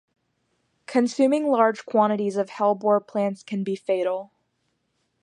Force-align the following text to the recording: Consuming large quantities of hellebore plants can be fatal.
Consuming 0.87 1.47
large 1.51 1.85
quantities 1.85 2.35
of 2.35 2.49
hellebore 2.49 2.99
plants 2.99 3.43
can 3.43 3.63
be 3.63 3.75
fatal. 3.75 4.31